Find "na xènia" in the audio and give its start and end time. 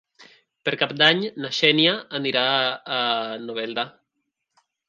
1.43-1.93